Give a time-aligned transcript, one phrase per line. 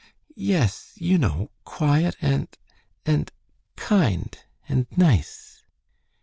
[0.35, 2.47] "Yes, you know, quiet and
[3.05, 3.31] and
[3.75, 4.35] kind,
[4.67, 5.61] and nice."